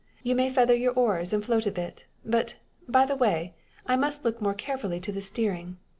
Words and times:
You 0.23 0.33
may 0.33 0.49
feather 0.49 0.73
your 0.73 0.93
oars, 0.93 1.31
and 1.31 1.45
float 1.45 1.67
a 1.67 1.71
bit. 1.71 2.07
But, 2.25 2.55
by 2.87 3.05
the 3.05 3.15
way, 3.15 3.53
I 3.85 3.95
must 3.95 4.25
look 4.25 4.41
more 4.41 4.55
carefully 4.55 4.99
to 4.99 5.11
the 5.11 5.21
steering. 5.21 5.77